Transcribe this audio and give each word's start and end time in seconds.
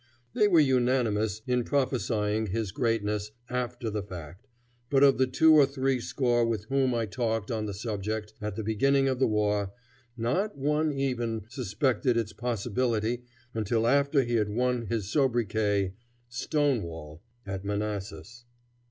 They 0.33 0.47
were 0.47 0.59
unanimous 0.59 1.43
in 1.45 1.63
prophesying 1.63 2.47
his 2.47 2.71
greatness 2.71 3.29
after 3.51 3.91
the 3.91 4.01
fact, 4.01 4.47
but 4.89 5.03
of 5.03 5.19
the 5.19 5.27
two 5.27 5.53
or 5.53 5.67
three 5.67 5.99
score 5.99 6.43
with 6.43 6.65
whom 6.69 6.95
I 6.95 7.05
talked 7.05 7.51
on 7.51 7.67
the 7.67 7.73
subject 7.75 8.33
at 8.41 8.55
the 8.55 8.63
beginning 8.63 9.07
of 9.07 9.19
the 9.19 9.27
war, 9.27 9.73
not 10.17 10.57
one 10.57 10.91
even 10.91 11.43
suspected 11.49 12.17
its 12.17 12.33
possibility 12.33 13.25
until 13.53 13.85
after 13.85 14.23
he 14.23 14.37
had 14.37 14.49
won 14.49 14.87
his 14.87 15.07
sobriquet 15.11 15.93
"Stonewall" 16.29 17.21
at 17.45 17.63
Manassas. 17.63 18.45